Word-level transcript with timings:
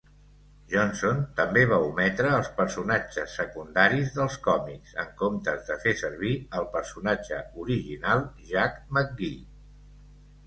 Johnson 0.69 1.17
també 1.39 1.61
va 1.71 1.77
ometre 1.89 2.29
els 2.37 2.47
personatges 2.59 3.35
secundaris 3.41 4.15
dels 4.15 4.37
còmics, 4.47 4.95
en 5.05 5.11
comptes 5.19 5.61
de 5.71 5.77
fer 5.83 5.93
servir 5.99 6.31
el 6.61 6.67
personatge 6.77 7.43
original 7.65 8.25
Jack 8.53 8.81
McGee. 8.97 9.45